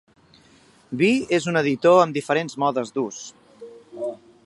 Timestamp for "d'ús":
2.97-3.25